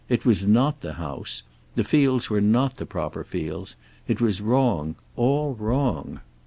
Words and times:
It 0.09 0.25
was 0.25 0.47
not 0.47 0.81
the 0.81 0.93
house. 0.93 1.43
The 1.75 1.83
fields 1.83 2.27
were 2.27 2.41
not 2.41 2.77
the 2.77 2.87
proper 2.87 3.23
fields. 3.23 3.75
It 4.07 4.19
was 4.19 4.41
wrong, 4.41 4.95
all 5.15 5.53
wrong. 5.53 6.21